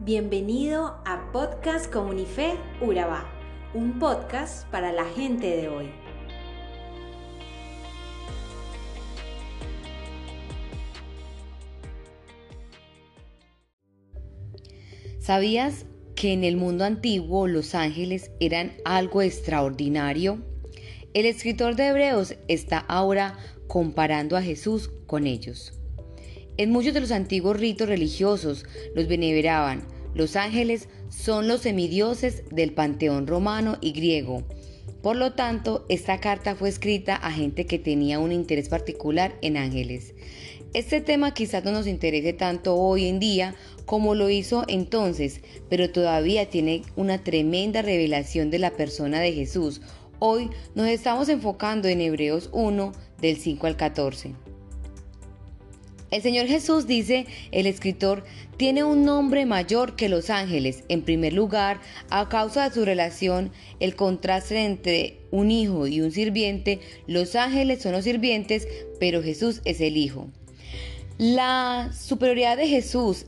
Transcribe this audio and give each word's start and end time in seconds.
Bienvenido 0.00 1.02
a 1.04 1.32
Podcast 1.32 1.92
Comunife 1.92 2.54
Urabá, 2.80 3.28
un 3.74 3.98
podcast 3.98 4.64
para 4.68 4.92
la 4.92 5.04
gente 5.04 5.56
de 5.56 5.68
hoy. 5.68 5.90
¿Sabías 15.18 15.84
que 16.14 16.32
en 16.32 16.44
el 16.44 16.56
mundo 16.56 16.84
antiguo 16.84 17.48
los 17.48 17.74
ángeles 17.74 18.30
eran 18.38 18.74
algo 18.84 19.20
extraordinario? 19.20 20.38
El 21.12 21.26
escritor 21.26 21.74
de 21.74 21.88
Hebreos 21.88 22.36
está 22.46 22.78
ahora 22.78 23.36
comparando 23.66 24.36
a 24.36 24.42
Jesús 24.42 24.92
con 25.08 25.26
ellos. 25.26 25.77
En 26.58 26.72
muchos 26.72 26.92
de 26.92 27.00
los 27.00 27.12
antiguos 27.12 27.56
ritos 27.56 27.88
religiosos 27.88 28.64
los 28.96 29.06
veneraban. 29.06 29.86
Los 30.16 30.34
ángeles 30.34 30.88
son 31.08 31.46
los 31.46 31.60
semidioses 31.60 32.42
del 32.50 32.72
panteón 32.72 33.28
romano 33.28 33.78
y 33.80 33.92
griego. 33.92 34.42
Por 35.00 35.14
lo 35.14 35.34
tanto, 35.34 35.86
esta 35.88 36.18
carta 36.18 36.56
fue 36.56 36.68
escrita 36.68 37.14
a 37.14 37.30
gente 37.30 37.66
que 37.66 37.78
tenía 37.78 38.18
un 38.18 38.32
interés 38.32 38.68
particular 38.68 39.38
en 39.40 39.56
ángeles. 39.56 40.14
Este 40.74 41.00
tema 41.00 41.32
quizás 41.32 41.64
no 41.64 41.70
nos 41.70 41.86
interese 41.86 42.32
tanto 42.32 42.74
hoy 42.74 43.06
en 43.06 43.20
día 43.20 43.54
como 43.86 44.16
lo 44.16 44.28
hizo 44.28 44.64
entonces, 44.66 45.40
pero 45.70 45.92
todavía 45.92 46.50
tiene 46.50 46.82
una 46.96 47.22
tremenda 47.22 47.82
revelación 47.82 48.50
de 48.50 48.58
la 48.58 48.72
persona 48.72 49.20
de 49.20 49.32
Jesús. 49.32 49.80
Hoy 50.18 50.50
nos 50.74 50.88
estamos 50.88 51.28
enfocando 51.28 51.86
en 51.86 52.00
Hebreos 52.00 52.50
1 52.52 52.92
del 53.20 53.36
5 53.36 53.66
al 53.68 53.76
14. 53.76 54.47
El 56.10 56.22
Señor 56.22 56.46
Jesús 56.46 56.86
dice, 56.86 57.26
el 57.52 57.66
escritor, 57.66 58.24
tiene 58.56 58.82
un 58.82 59.04
nombre 59.04 59.44
mayor 59.44 59.94
que 59.94 60.08
los 60.08 60.30
ángeles. 60.30 60.84
En 60.88 61.02
primer 61.02 61.34
lugar, 61.34 61.80
a 62.08 62.28
causa 62.28 62.68
de 62.68 62.74
su 62.74 62.84
relación, 62.84 63.52
el 63.78 63.94
contraste 63.94 64.64
entre 64.64 65.20
un 65.30 65.50
hijo 65.50 65.86
y 65.86 66.00
un 66.00 66.10
sirviente, 66.10 66.80
los 67.06 67.36
ángeles 67.36 67.82
son 67.82 67.92
los 67.92 68.04
sirvientes, 68.04 68.66
pero 68.98 69.22
Jesús 69.22 69.60
es 69.64 69.80
el 69.80 69.96
hijo. 69.96 70.28
La 71.18 71.90
superioridad 71.92 72.56
de 72.56 72.68
Jesús 72.68 73.26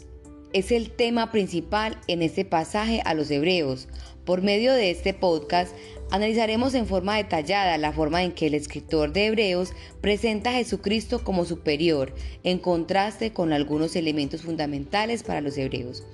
es 0.52 0.72
el 0.72 0.90
tema 0.90 1.30
principal 1.30 1.98
en 2.06 2.22
este 2.22 2.44
pasaje 2.44 3.02
a 3.04 3.14
los 3.14 3.30
hebreos. 3.30 3.88
Por 4.30 4.42
medio 4.42 4.72
de 4.74 4.92
este 4.92 5.12
podcast 5.12 5.74
analizaremos 6.12 6.74
en 6.74 6.86
forma 6.86 7.16
detallada 7.16 7.76
la 7.78 7.92
forma 7.92 8.22
en 8.22 8.30
que 8.30 8.46
el 8.46 8.54
escritor 8.54 9.12
de 9.12 9.26
Hebreos 9.26 9.72
presenta 10.00 10.50
a 10.50 10.52
Jesucristo 10.52 11.24
como 11.24 11.44
superior, 11.44 12.14
en 12.44 12.58
contraste 12.58 13.32
con 13.32 13.52
algunos 13.52 13.96
elementos 13.96 14.42
fundamentales 14.42 15.24
para 15.24 15.40
los 15.40 15.58
hebreos. 15.58 16.04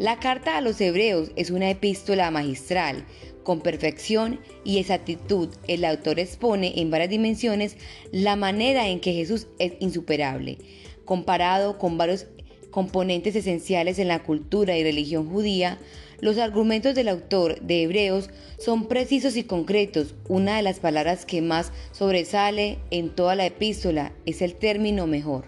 La 0.00 0.18
carta 0.18 0.56
a 0.56 0.60
los 0.62 0.80
hebreos 0.80 1.30
es 1.36 1.52
una 1.52 1.70
epístola 1.70 2.32
magistral. 2.32 3.06
Con 3.44 3.60
perfección 3.60 4.40
y 4.64 4.78
exactitud, 4.78 5.50
el 5.68 5.84
autor 5.84 6.18
expone 6.18 6.72
en 6.80 6.90
varias 6.90 7.10
dimensiones 7.10 7.76
la 8.10 8.34
manera 8.34 8.88
en 8.88 8.98
que 8.98 9.12
Jesús 9.12 9.46
es 9.60 9.74
insuperable, 9.78 10.58
comparado 11.04 11.78
con 11.78 11.98
varios 11.98 12.26
componentes 12.70 13.36
esenciales 13.36 13.98
en 13.98 14.08
la 14.08 14.22
cultura 14.22 14.76
y 14.76 14.82
religión 14.82 15.28
judía, 15.28 15.78
los 16.20 16.38
argumentos 16.38 16.94
del 16.94 17.08
autor 17.08 17.60
de 17.60 17.82
Hebreos 17.82 18.30
son 18.58 18.86
precisos 18.88 19.36
y 19.36 19.44
concretos. 19.44 20.14
Una 20.28 20.56
de 20.56 20.62
las 20.62 20.80
palabras 20.80 21.24
que 21.24 21.42
más 21.42 21.72
sobresale 21.92 22.78
en 22.90 23.10
toda 23.10 23.34
la 23.34 23.46
epístola 23.46 24.12
es 24.26 24.42
el 24.42 24.54
término 24.54 25.06
mejor. 25.06 25.44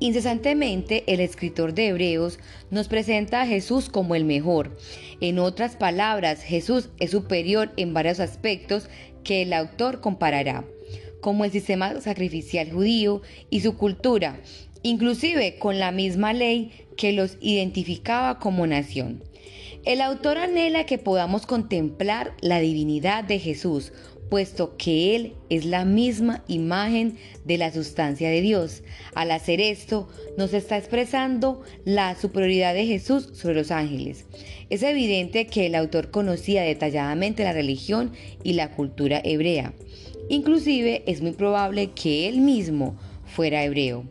Incesantemente, 0.00 1.04
el 1.06 1.20
escritor 1.20 1.72
de 1.72 1.88
Hebreos 1.88 2.38
nos 2.70 2.88
presenta 2.88 3.42
a 3.42 3.46
Jesús 3.46 3.88
como 3.88 4.14
el 4.14 4.24
mejor. 4.24 4.76
En 5.20 5.38
otras 5.38 5.76
palabras, 5.76 6.42
Jesús 6.42 6.90
es 6.98 7.12
superior 7.12 7.72
en 7.76 7.94
varios 7.94 8.20
aspectos 8.20 8.88
que 9.22 9.42
el 9.42 9.52
autor 9.52 10.00
comparará 10.00 10.64
como 11.24 11.46
el 11.46 11.50
sistema 11.50 12.02
sacrificial 12.02 12.70
judío 12.70 13.22
y 13.48 13.62
su 13.62 13.78
cultura, 13.78 14.38
inclusive 14.84 15.58
con 15.58 15.80
la 15.80 15.90
misma 15.90 16.32
ley 16.32 16.70
que 16.96 17.12
los 17.12 17.36
identificaba 17.40 18.38
como 18.38 18.66
nación. 18.68 19.24
El 19.84 20.00
autor 20.00 20.38
anhela 20.38 20.86
que 20.86 20.98
podamos 20.98 21.46
contemplar 21.46 22.34
la 22.40 22.60
divinidad 22.60 23.24
de 23.24 23.38
Jesús, 23.38 23.92
puesto 24.30 24.76
que 24.76 25.16
Él 25.16 25.32
es 25.48 25.64
la 25.64 25.84
misma 25.84 26.44
imagen 26.48 27.16
de 27.44 27.58
la 27.58 27.72
sustancia 27.72 28.30
de 28.30 28.40
Dios. 28.40 28.82
Al 29.14 29.30
hacer 29.30 29.60
esto, 29.60 30.08
nos 30.36 30.52
está 30.52 30.76
expresando 30.76 31.62
la 31.84 32.14
superioridad 32.14 32.74
de 32.74 32.86
Jesús 32.86 33.30
sobre 33.32 33.54
los 33.54 33.70
ángeles. 33.70 34.26
Es 34.70 34.82
evidente 34.82 35.46
que 35.46 35.66
el 35.66 35.74
autor 35.74 36.10
conocía 36.10 36.62
detalladamente 36.62 37.44
la 37.44 37.52
religión 37.52 38.12
y 38.42 38.54
la 38.54 38.70
cultura 38.70 39.20
hebrea. 39.24 39.72
Inclusive 40.28 41.04
es 41.06 41.20
muy 41.20 41.32
probable 41.32 41.90
que 41.92 42.28
él 42.28 42.40
mismo 42.40 42.96
fuera 43.26 43.64
hebreo. 43.64 44.04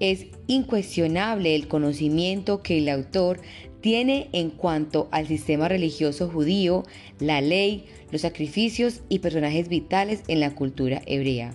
Es 0.00 0.26
incuestionable 0.46 1.54
el 1.54 1.68
conocimiento 1.68 2.62
que 2.62 2.78
el 2.78 2.88
autor 2.88 3.40
tiene 3.80 4.28
en 4.32 4.50
cuanto 4.50 5.08
al 5.10 5.26
sistema 5.26 5.68
religioso 5.68 6.28
judío, 6.28 6.84
la 7.20 7.40
ley, 7.40 7.86
los 8.10 8.22
sacrificios 8.22 9.02
y 9.08 9.20
personajes 9.20 9.68
vitales 9.68 10.22
en 10.28 10.40
la 10.40 10.54
cultura 10.54 11.02
hebrea. 11.06 11.54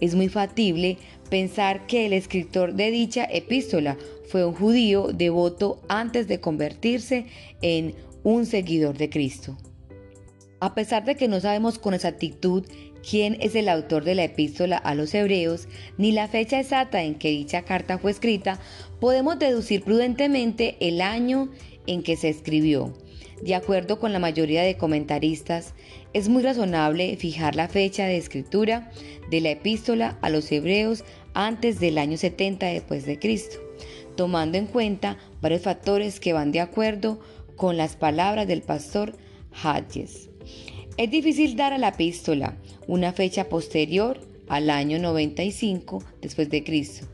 Es 0.00 0.14
muy 0.14 0.28
factible 0.28 0.98
pensar 1.30 1.86
que 1.86 2.06
el 2.06 2.12
escritor 2.12 2.74
de 2.74 2.90
dicha 2.90 3.24
epístola 3.24 3.96
fue 4.28 4.44
un 4.44 4.54
judío 4.54 5.08
devoto 5.12 5.80
antes 5.88 6.28
de 6.28 6.40
convertirse 6.40 7.26
en 7.62 7.94
un 8.22 8.46
seguidor 8.46 8.96
de 8.96 9.10
Cristo. 9.10 9.56
A 10.60 10.74
pesar 10.74 11.04
de 11.04 11.14
que 11.14 11.28
no 11.28 11.40
sabemos 11.40 11.78
con 11.78 11.94
exactitud 11.94 12.64
quién 13.08 13.36
es 13.40 13.54
el 13.54 13.68
autor 13.68 14.04
de 14.04 14.14
la 14.14 14.24
epístola 14.24 14.76
a 14.76 14.94
los 14.94 15.14
hebreos, 15.14 15.68
ni 15.98 16.12
la 16.12 16.28
fecha 16.28 16.60
exacta 16.60 17.02
en 17.02 17.14
que 17.16 17.30
dicha 17.30 17.62
carta 17.62 17.98
fue 17.98 18.10
escrita, 18.10 18.58
podemos 19.00 19.38
deducir 19.38 19.82
prudentemente 19.82 20.76
el 20.80 21.00
año 21.00 21.50
en 21.86 22.02
que 22.02 22.16
se 22.16 22.28
escribió. 22.28 22.94
De 23.42 23.54
acuerdo 23.54 23.98
con 23.98 24.12
la 24.12 24.18
mayoría 24.18 24.62
de 24.62 24.76
comentaristas, 24.76 25.74
es 26.12 26.28
muy 26.28 26.42
razonable 26.42 27.16
fijar 27.16 27.56
la 27.56 27.68
fecha 27.68 28.06
de 28.06 28.16
escritura 28.16 28.90
de 29.30 29.40
la 29.40 29.50
epístola 29.50 30.18
a 30.22 30.30
los 30.30 30.50
hebreos 30.50 31.04
antes 31.34 31.80
del 31.80 31.98
año 31.98 32.16
70 32.16 32.66
después 32.66 33.04
de 33.04 33.18
Cristo, 33.18 33.58
tomando 34.16 34.56
en 34.56 34.66
cuenta 34.66 35.18
varios 35.42 35.62
factores 35.62 36.20
que 36.20 36.32
van 36.32 36.52
de 36.52 36.60
acuerdo 36.60 37.20
con 37.56 37.76
las 37.76 37.96
palabras 37.96 38.46
del 38.46 38.62
pastor 38.62 39.16
Hadjes. 39.62 40.30
Es 40.96 41.10
difícil 41.10 41.56
dar 41.56 41.72
a 41.72 41.78
la 41.78 41.88
epístola 41.88 42.56
una 42.86 43.12
fecha 43.12 43.48
posterior 43.48 44.20
al 44.46 44.70
año 44.70 45.00
95 45.00 46.04
después 46.22 46.50
de 46.50 46.62
Cristo, 46.62 47.08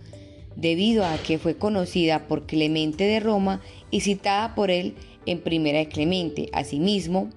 debido 0.55 1.07
a 1.07 1.17
que 1.17 1.39
fue 1.39 1.57
conocida 1.57 2.29
por 2.29 2.45
Clemente 2.45 3.05
de 3.05 3.21
Roma 3.21 3.63
y 3.91 4.01
citada 4.01 4.55
por 4.55 4.71
él 4.71 4.97
en 5.25 5.41
Primera 5.41 5.79
de 5.79 5.89
Clemente. 5.89 6.51
Asimismo, 6.53 7.31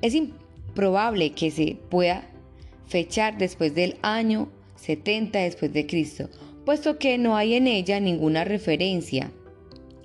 es 0.00 0.14
improbable 0.14 1.32
que 1.32 1.50
se 1.50 1.76
pueda 1.90 2.30
fechar 2.86 3.36
después 3.36 3.74
del 3.74 3.96
año 4.00 4.48
70 4.76 5.38
después 5.40 5.70
de 5.74 5.86
Cristo, 5.86 6.30
puesto 6.64 6.98
que 6.98 7.18
no 7.18 7.36
hay 7.36 7.56
en 7.56 7.66
ella 7.66 8.00
ninguna 8.00 8.44
referencia 8.44 9.30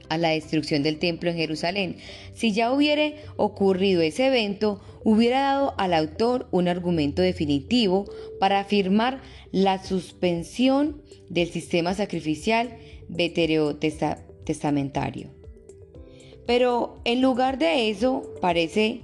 a 0.10 0.18
la 0.18 0.30
destrucción 0.30 0.84
del 0.84 1.00
templo 1.00 1.30
en 1.30 1.38
Jerusalén. 1.38 1.98
Si 2.34 2.52
ya 2.52 2.72
hubiera 2.72 3.14
ocurrido 3.38 4.02
ese 4.02 4.28
evento, 4.28 4.82
hubiera 5.04 5.42
dado 5.42 5.74
al 5.78 5.94
autor 5.94 6.48
un 6.52 6.68
argumento 6.68 7.22
definitivo 7.22 8.06
para 8.40 8.60
afirmar 8.60 9.22
la 9.52 9.84
suspensión 9.84 11.02
del 11.30 11.50
sistema 11.50 11.94
sacrificial 11.94 12.78
veterotestamentario. 13.08 15.30
Pero 16.46 17.00
en 17.06 17.22
lugar 17.22 17.60
de 17.60 17.90
eso, 17.90 18.24
parece 18.42 19.02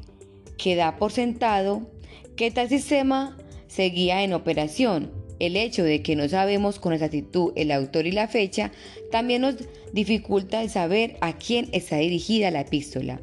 que 0.57 0.75
da 0.75 0.97
por 0.97 1.11
sentado 1.11 1.89
que 2.35 2.51
tal 2.51 2.69
sistema 2.69 3.37
seguía 3.67 4.23
en 4.23 4.33
operación 4.33 5.24
el 5.39 5.57
hecho 5.57 5.83
de 5.83 6.01
que 6.01 6.15
no 6.15 6.27
sabemos 6.29 6.79
con 6.79 6.93
exactitud 6.93 7.51
el 7.55 7.71
autor 7.71 8.07
y 8.07 8.11
la 8.11 8.27
fecha 8.27 8.71
también 9.11 9.41
nos 9.41 9.55
dificulta 9.93 10.61
el 10.61 10.69
saber 10.69 11.17
a 11.21 11.33
quién 11.33 11.69
está 11.71 11.97
dirigida 11.97 12.51
la 12.51 12.61
epístola. 12.61 13.21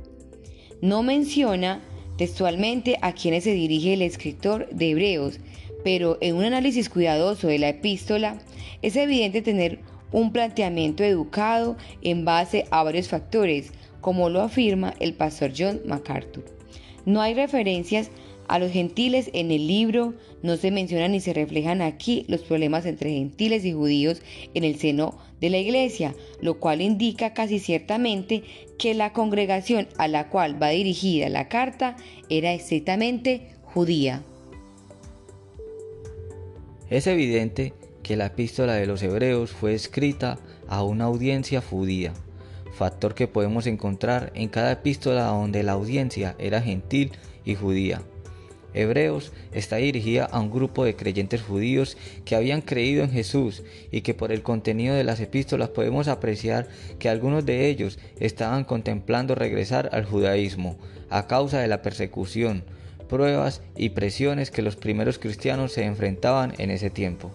No 0.81 1.03
menciona 1.03 1.83
textualmente 2.19 2.99
a 3.03 3.13
quiénes 3.13 3.45
se 3.45 3.53
dirige 3.53 3.95
el 3.95 4.03
escritor 4.03 4.69
de 4.71 4.91
Hebreos, 4.91 5.41
pero 5.85 6.19
en 6.21 6.37
un 6.37 6.45
análisis 6.45 6.89
cuidadoso 6.89 7.49
de 7.49 7.59
la 7.59 7.71
epístola 7.71 8.39
es 8.83 8.97
evidente 8.97 9.43
tener 9.43 9.81
un 10.13 10.33
planteamiento 10.33 11.03
educado 11.05 11.77
en 12.03 12.25
base 12.25 12.67
a 12.71 12.83
varios 12.83 13.09
factores, 13.09 13.73
como 14.01 14.29
lo 14.29 14.43
afirma 14.43 14.95
el 15.01 15.15
pastor 15.15 15.53
John 15.57 15.81
MacArthur. 15.87 16.45
No 17.05 17.21
hay 17.21 17.35
referencias 17.35 18.11
A 18.53 18.59
los 18.59 18.71
gentiles 18.71 19.31
en 19.33 19.51
el 19.51 19.67
libro 19.67 20.13
no 20.43 20.59
se 20.59 20.71
mencionan 20.71 21.13
ni 21.13 21.21
se 21.21 21.33
reflejan 21.33 21.81
aquí 21.81 22.27
los 22.29 22.43
problemas 22.43 22.85
entre 22.85 23.09
gentiles 23.09 23.65
y 23.65 23.73
judíos 23.73 24.21
en 24.53 24.65
el 24.65 24.79
seno 24.79 25.17
de 25.41 25.49
la 25.49 25.57
iglesia, 25.57 26.15
lo 26.43 26.61
cual 26.61 26.83
indica 26.83 27.33
casi 27.33 27.59
ciertamente 27.59 28.43
que 28.79 28.93
la 28.93 29.15
congregación 29.15 29.89
a 29.97 30.07
la 30.07 30.29
cual 30.29 30.63
va 30.63 30.69
dirigida 30.69 31.31
la 31.31 31.49
carta 31.49 31.97
era 32.29 32.53
estrictamente 32.53 33.55
judía. 33.63 34.23
Es 36.91 37.07
evidente 37.07 37.73
que 38.03 38.17
la 38.17 38.27
epístola 38.27 38.75
de 38.75 38.87
los 38.87 39.03
hebreos 39.03 39.51
fue 39.51 39.73
escrita 39.73 40.39
a 40.69 40.85
una 40.85 41.05
audiencia 41.05 41.63
judía, 41.63 42.13
factor 42.75 43.15
que 43.15 43.29
podemos 43.29 43.67
encontrar 43.67 44.31
en 44.35 44.51
cada 44.51 44.73
epístola 44.73 45.25
donde 45.29 45.63
la 45.63 45.73
audiencia 45.73 46.37
era 46.39 46.61
gentil 46.61 47.13
y 47.47 47.55
judía. 47.55 48.03
Hebreos 48.75 49.33
está 49.53 49.77
dirigida 49.77 50.25
a 50.25 50.41
un 50.41 50.51
grupo 50.51 50.85
de 50.85 50.97
creyentes 50.97 51.43
judíos 51.43 51.97
que 52.25 52.37
habían 52.37 52.63
creído 52.63 53.05
en 53.05 53.11
Jesús 53.11 53.63
y 53.91 54.01
que 54.01 54.15
por 54.15 54.33
el 54.33 54.43
contenido 54.43 54.95
de 54.95 55.05
las 55.05 55.21
epístolas 55.21 55.69
podemos 55.69 56.09
apreciar 56.09 56.69
que 56.99 57.09
algunos 57.09 57.45
de 57.45 57.69
ellos 57.69 57.99
estaban 58.19 58.65
contemplando 58.65 59.35
regresar 59.35 59.91
al 59.93 60.05
judaísmo 60.05 60.77
a 61.11 61.27
causa 61.27 61.61
de 61.61 61.69
la 61.69 61.83
persecución, 61.83 62.65
pruebas 63.09 63.61
y 63.77 63.91
presiones 63.91 64.51
que 64.51 64.63
los 64.63 64.77
primeros 64.77 65.19
cristianos 65.19 65.73
se 65.73 65.85
enfrentaban 65.85 66.55
en 66.59 66.71
ese 66.71 66.89
tiempo. 66.89 67.31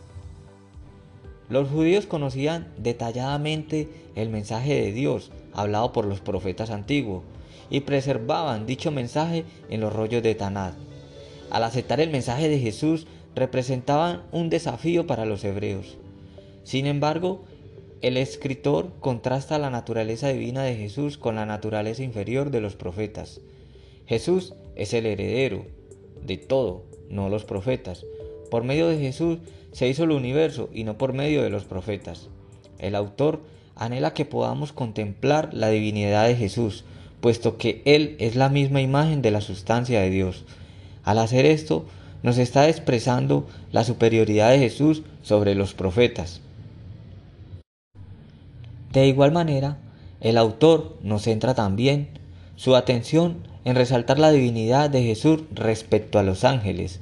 Los 1.50 1.70
judíos 1.70 2.08
conocían 2.08 2.68
detalladamente 2.78 3.88
el 4.16 4.30
mensaje 4.30 4.74
de 4.82 4.92
Dios 4.92 5.32
hablado 5.54 5.94
por 5.94 6.06
los 6.06 6.20
profetas 6.20 6.72
antiguos 6.72 7.24
y 7.70 7.82
preservaban 7.82 8.66
dicho 8.66 8.92
mensaje 8.92 9.46
en 9.70 9.82
los 9.82 9.94
rollos 9.94 10.24
de 10.24 10.36
Tanat 10.36 10.87
al 11.50 11.64
aceptar 11.64 12.00
el 12.00 12.10
mensaje 12.10 12.50
de 12.50 12.60
Jesús, 12.60 13.08
representaban 13.36 14.24
un 14.32 14.50
desafío 14.50 15.08
para 15.08 15.26
los 15.26 15.44
hebreos. 15.44 15.98
Sin 16.64 16.86
embargo, 16.86 17.44
el 18.02 18.18
escritor 18.18 18.92
contrasta 19.00 19.58
la 19.58 19.70
naturaleza 19.70 20.30
divina 20.30 20.64
de 20.64 20.76
Jesús 20.76 21.18
con 21.18 21.36
la 21.36 21.46
naturaleza 21.46 22.04
inferior 22.04 22.52
de 22.52 22.62
los 22.62 22.76
profetas. 22.76 23.42
Jesús 24.06 24.54
es 24.76 24.94
el 24.94 25.06
heredero 25.06 25.66
de 26.24 26.38
todo, 26.38 26.84
no 27.10 27.30
los 27.30 27.46
profetas. 27.46 28.06
Por 28.52 28.64
medio 28.64 28.88
de 28.88 29.00
Jesús 29.00 29.40
se 29.72 29.88
hizo 29.88 30.04
el 30.04 30.12
universo 30.12 30.70
y 30.74 30.84
no 30.84 30.98
por 30.98 31.14
medio 31.14 31.44
de 31.44 31.50
los 31.50 31.66
profetas. 31.66 32.30
El 32.80 32.96
autor 32.96 33.42
anhela 33.76 34.14
que 34.14 34.26
podamos 34.26 34.74
contemplar 34.74 35.54
la 35.54 35.70
divinidad 35.70 36.28
de 36.28 36.36
Jesús, 36.36 36.84
puesto 37.22 37.58
que 37.58 37.82
Él 37.86 38.16
es 38.20 38.36
la 38.36 38.50
misma 38.50 38.82
imagen 38.82 39.22
de 39.22 39.32
la 39.32 39.42
sustancia 39.42 40.02
de 40.02 40.10
Dios. 40.10 40.46
Al 41.08 41.20
hacer 41.20 41.46
esto, 41.46 41.86
nos 42.22 42.38
está 42.38 42.68
expresando 42.68 43.48
la 43.72 43.86
superioridad 43.86 44.50
de 44.50 44.60
Jesús 44.60 45.04
sobre 45.24 45.56
los 45.56 45.74
profetas. 45.74 46.42
De 48.92 49.08
igual 49.08 49.32
manera, 49.32 49.78
el 50.20 50.38
autor 50.38 50.98
nos 51.02 51.22
centra 51.22 51.56
también 51.56 52.10
su 52.58 52.76
atención 52.76 53.38
en 53.64 53.78
resaltar 53.78 54.20
la 54.20 54.34
divinidad 54.34 54.90
de 54.90 55.02
Jesús 55.02 55.44
respecto 55.54 56.20
a 56.20 56.24
los 56.24 56.44
ángeles. 56.44 57.00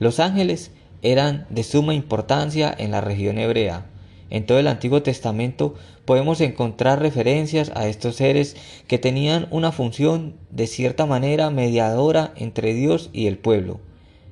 Los 0.00 0.18
ángeles 0.18 0.72
eran 1.02 1.46
de 1.50 1.62
suma 1.62 1.94
importancia 1.94 2.74
en 2.76 2.90
la 2.90 3.00
región 3.00 3.38
hebrea. 3.38 3.86
En 4.30 4.46
todo 4.46 4.58
el 4.58 4.68
Antiguo 4.68 5.02
Testamento 5.02 5.74
podemos 6.04 6.40
encontrar 6.40 7.00
referencias 7.00 7.72
a 7.74 7.88
estos 7.88 8.16
seres 8.16 8.56
que 8.86 8.98
tenían 8.98 9.48
una 9.50 9.72
función 9.72 10.34
de 10.50 10.68
cierta 10.68 11.04
manera 11.04 11.50
mediadora 11.50 12.32
entre 12.36 12.72
Dios 12.72 13.10
y 13.12 13.26
el 13.26 13.38
pueblo. 13.38 13.80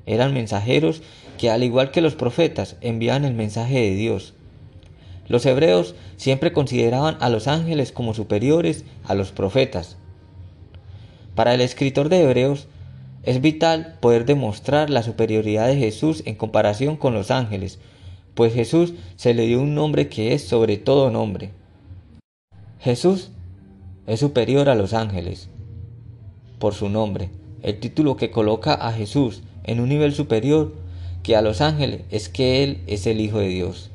Eran 0.06 0.32
mensajeros 0.32 1.02
que 1.36 1.50
al 1.50 1.64
igual 1.64 1.90
que 1.90 2.00
los 2.00 2.14
profetas 2.14 2.76
envían 2.80 3.24
el 3.24 3.34
mensaje 3.34 3.80
de 3.80 3.94
Dios. 3.94 4.34
Los 5.26 5.44
hebreos 5.44 5.94
siempre 6.16 6.52
consideraban 6.52 7.18
a 7.20 7.28
los 7.28 7.48
ángeles 7.48 7.92
como 7.92 8.14
superiores 8.14 8.84
a 9.04 9.14
los 9.14 9.32
profetas. 9.32 9.98
Para 11.34 11.54
el 11.54 11.60
escritor 11.60 12.08
de 12.08 12.22
Hebreos 12.22 12.66
es 13.24 13.40
vital 13.40 13.98
poder 14.00 14.24
demostrar 14.24 14.90
la 14.90 15.02
superioridad 15.02 15.66
de 15.66 15.76
Jesús 15.76 16.22
en 16.24 16.34
comparación 16.34 16.96
con 16.96 17.12
los 17.12 17.30
ángeles, 17.30 17.78
pues 18.38 18.54
Jesús 18.54 18.94
se 19.16 19.34
le 19.34 19.48
dio 19.48 19.60
un 19.60 19.74
nombre 19.74 20.08
que 20.08 20.32
es 20.32 20.46
sobre 20.46 20.76
todo 20.76 21.10
nombre. 21.10 21.50
Jesús 22.78 23.32
es 24.06 24.20
superior 24.20 24.68
a 24.68 24.76
los 24.76 24.94
ángeles 24.94 25.48
por 26.60 26.72
su 26.72 26.88
nombre. 26.88 27.30
El 27.62 27.80
título 27.80 28.16
que 28.16 28.30
coloca 28.30 28.74
a 28.74 28.92
Jesús 28.92 29.42
en 29.64 29.80
un 29.80 29.88
nivel 29.88 30.14
superior 30.14 30.72
que 31.24 31.34
a 31.34 31.42
los 31.42 31.60
ángeles 31.60 32.02
es 32.12 32.28
que 32.28 32.62
Él 32.62 32.80
es 32.86 33.08
el 33.08 33.20
Hijo 33.20 33.40
de 33.40 33.48
Dios. 33.48 33.90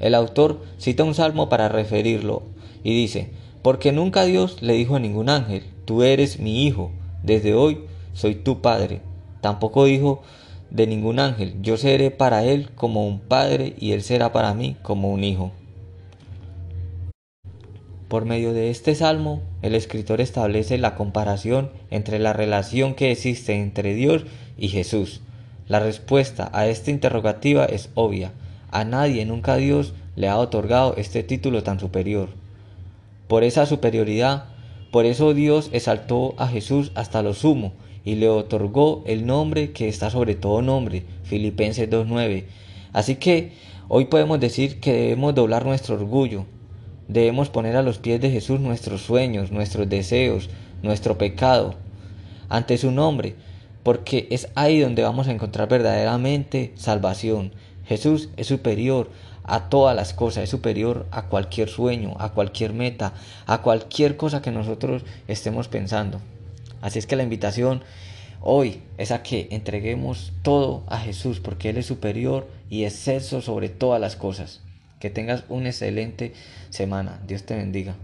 El 0.00 0.14
autor 0.14 0.62
cita 0.78 1.04
un 1.04 1.14
salmo 1.14 1.50
para 1.50 1.68
referirlo 1.68 2.44
y 2.82 2.96
dice, 2.96 3.28
porque 3.60 3.92
nunca 3.92 4.24
Dios 4.24 4.62
le 4.62 4.72
dijo 4.72 4.96
a 4.96 5.00
ningún 5.00 5.28
ángel, 5.28 5.64
tú 5.84 6.02
eres 6.02 6.40
mi 6.40 6.64
hijo, 6.64 6.92
desde 7.22 7.52
hoy 7.52 7.82
soy 8.14 8.36
tu 8.36 8.62
padre. 8.62 9.02
Tampoco 9.42 9.84
dijo, 9.84 10.22
de 10.72 10.86
ningún 10.86 11.20
ángel. 11.20 11.54
Yo 11.60 11.76
seré 11.76 12.10
para 12.10 12.44
él 12.44 12.70
como 12.74 13.06
un 13.06 13.20
padre 13.20 13.74
y 13.78 13.92
él 13.92 14.02
será 14.02 14.32
para 14.32 14.54
mí 14.54 14.76
como 14.82 15.10
un 15.12 15.22
hijo. 15.22 15.52
Por 18.08 18.24
medio 18.24 18.52
de 18.52 18.70
este 18.70 18.94
salmo, 18.94 19.42
el 19.60 19.74
escritor 19.74 20.20
establece 20.20 20.78
la 20.78 20.94
comparación 20.94 21.70
entre 21.90 22.18
la 22.18 22.32
relación 22.32 22.94
que 22.94 23.10
existe 23.10 23.54
entre 23.54 23.94
Dios 23.94 24.24
y 24.58 24.68
Jesús. 24.68 25.20
La 25.68 25.78
respuesta 25.78 26.50
a 26.52 26.66
esta 26.66 26.90
interrogativa 26.90 27.64
es 27.66 27.90
obvia. 27.94 28.32
A 28.70 28.84
nadie 28.84 29.24
nunca 29.26 29.56
Dios 29.56 29.92
le 30.16 30.28
ha 30.28 30.38
otorgado 30.38 30.94
este 30.96 31.22
título 31.22 31.62
tan 31.62 31.80
superior. 31.80 32.30
Por 33.28 33.44
esa 33.44 33.66
superioridad, 33.66 34.44
por 34.90 35.04
eso 35.06 35.32
Dios 35.32 35.70
exaltó 35.72 36.34
a 36.38 36.48
Jesús 36.48 36.92
hasta 36.94 37.22
lo 37.22 37.34
sumo 37.34 37.72
y 38.04 38.16
le 38.16 38.28
otorgó 38.28 39.02
el 39.06 39.26
nombre 39.26 39.72
que 39.72 39.88
está 39.88 40.10
sobre 40.10 40.34
todo 40.34 40.62
nombre, 40.62 41.04
Filipenses 41.24 41.88
2.9. 41.88 42.44
Así 42.92 43.16
que 43.16 43.52
hoy 43.88 44.06
podemos 44.06 44.40
decir 44.40 44.80
que 44.80 44.92
debemos 44.92 45.34
doblar 45.34 45.64
nuestro 45.64 45.94
orgullo, 45.94 46.46
debemos 47.08 47.48
poner 47.48 47.76
a 47.76 47.82
los 47.82 47.98
pies 47.98 48.20
de 48.20 48.30
Jesús 48.30 48.60
nuestros 48.60 49.02
sueños, 49.02 49.50
nuestros 49.50 49.88
deseos, 49.88 50.50
nuestro 50.82 51.18
pecado, 51.18 51.74
ante 52.48 52.76
su 52.78 52.90
nombre, 52.90 53.34
porque 53.82 54.28
es 54.30 54.48
ahí 54.54 54.80
donde 54.80 55.02
vamos 55.02 55.28
a 55.28 55.32
encontrar 55.32 55.68
verdaderamente 55.68 56.72
salvación. 56.76 57.52
Jesús 57.86 58.28
es 58.36 58.46
superior 58.46 59.10
a 59.44 59.68
todas 59.68 59.96
las 59.96 60.12
cosas, 60.12 60.44
es 60.44 60.50
superior 60.50 61.06
a 61.10 61.22
cualquier 61.22 61.68
sueño, 61.68 62.14
a 62.18 62.32
cualquier 62.32 62.72
meta, 62.72 63.14
a 63.46 63.62
cualquier 63.62 64.16
cosa 64.16 64.42
que 64.42 64.52
nosotros 64.52 65.02
estemos 65.26 65.68
pensando. 65.68 66.20
Así 66.82 66.98
es 66.98 67.06
que 67.06 67.16
la 67.16 67.22
invitación 67.22 67.82
hoy 68.42 68.82
es 68.98 69.10
a 69.12 69.22
que 69.22 69.48
entreguemos 69.50 70.34
todo 70.42 70.82
a 70.88 70.98
Jesús 70.98 71.40
porque 71.40 71.70
Él 71.70 71.78
es 71.78 71.86
superior 71.86 72.46
y 72.68 72.84
exceso 72.84 73.40
sobre 73.40 73.70
todas 73.70 73.98
las 74.00 74.16
cosas. 74.16 74.60
Que 75.00 75.08
tengas 75.08 75.44
una 75.48 75.70
excelente 75.70 76.34
semana. 76.68 77.22
Dios 77.26 77.44
te 77.44 77.56
bendiga. 77.56 77.94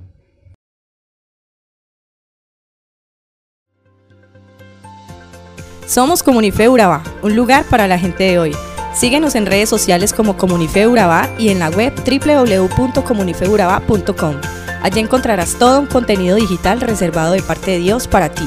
Somos 5.87 6.23
Comunife 6.23 6.69
Urabá, 6.69 7.03
un 7.23 7.35
lugar 7.35 7.65
para 7.65 7.89
la 7.89 7.99
gente 7.99 8.25
de 8.25 8.39
hoy. 8.39 8.55
Síguenos 8.95 9.35
en 9.35 9.47
redes 9.47 9.71
sociales 9.71 10.13
como 10.13 10.37
Comunife 10.37 10.87
Urabá 10.87 11.31
y 11.39 11.49
en 11.49 11.61
la 11.61 11.71
web 11.71 11.95
www.comunifeurabá.com. 11.95 14.35
Allí 14.83 15.01
encontrarás 15.01 15.59
todo 15.59 15.81
un 15.81 15.87
contenido 15.87 16.37
digital 16.37 16.79
reservado 16.81 17.33
de 17.33 17.43
parte 17.43 17.71
de 17.73 17.79
Dios 17.79 18.07
para 18.07 18.29
ti. 18.29 18.47